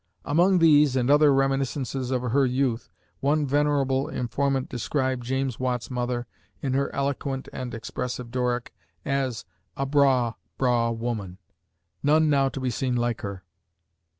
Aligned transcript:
Among 0.25 0.57
these 0.57 0.95
and 0.95 1.11
other 1.11 1.31
reminiscences 1.31 2.09
of 2.09 2.23
her 2.23 2.43
youth, 2.43 2.89
one 3.19 3.45
venerable 3.45 4.07
informant 4.07 4.67
described 4.67 5.23
James 5.23 5.59
Watt's 5.59 5.91
mother, 5.91 6.25
in 6.59 6.73
her 6.73 6.91
eloquent 6.91 7.47
and 7.53 7.71
expressive 7.75 8.31
Doric, 8.31 8.73
as, 9.05 9.45
"a 9.77 9.85
braw, 9.85 10.33
braw, 10.57 10.89
woman 10.89 11.37
none 12.01 12.31
now 12.31 12.49
to 12.49 12.59
be 12.59 12.71
seen 12.71 12.95
like 12.95 13.21
her." 13.21 13.43